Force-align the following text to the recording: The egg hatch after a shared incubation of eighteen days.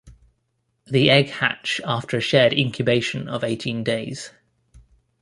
The 0.87 1.11
egg 1.11 1.29
hatch 1.29 1.79
after 1.85 2.17
a 2.17 2.21
shared 2.21 2.53
incubation 2.53 3.29
of 3.29 3.43
eighteen 3.43 3.83
days. 3.83 4.31